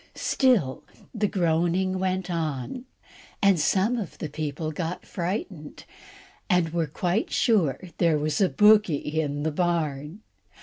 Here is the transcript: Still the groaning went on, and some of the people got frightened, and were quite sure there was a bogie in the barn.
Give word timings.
Still 0.15 0.83
the 1.13 1.27
groaning 1.27 1.99
went 1.99 2.31
on, 2.31 2.85
and 3.39 3.59
some 3.59 3.97
of 3.97 4.17
the 4.17 4.29
people 4.29 4.71
got 4.71 5.05
frightened, 5.05 5.83
and 6.49 6.69
were 6.71 6.87
quite 6.87 7.29
sure 7.31 7.79
there 7.99 8.17
was 8.17 8.41
a 8.41 8.49
bogie 8.49 8.95
in 9.21 9.43
the 9.43 9.51
barn. 9.51 10.21